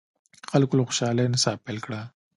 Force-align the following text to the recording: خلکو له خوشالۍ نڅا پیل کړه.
خلکو 0.51 0.73
له 0.77 0.83
خوشالۍ 0.87 1.25
نڅا 1.31 1.51
پیل 1.65 1.77
کړه. 1.85 2.01